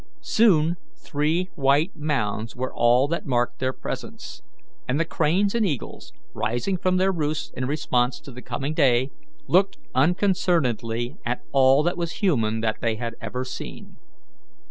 Soon 0.23 0.77
three 0.95 1.51
white 1.53 1.95
mounds 1.95 2.55
were 2.55 2.73
all 2.73 3.07
that 3.09 3.27
marked 3.27 3.59
their 3.59 3.71
presence, 3.71 4.41
and 4.87 4.99
the 4.99 5.05
cranes 5.05 5.53
and 5.53 5.63
eagles, 5.63 6.11
rising 6.33 6.75
from 6.75 6.97
their 6.97 7.11
roosts 7.11 7.51
in 7.55 7.67
response 7.67 8.19
to 8.21 8.31
the 8.31 8.41
coming 8.41 8.73
day, 8.73 9.11
looked 9.47 9.77
unconcernedly 9.93 11.17
at 11.23 11.41
all 11.51 11.83
that 11.83 11.97
was 11.97 12.13
human 12.13 12.61
that 12.61 12.77
they 12.81 12.95
had 12.95 13.13
ever 13.21 13.43
seen. 13.45 13.97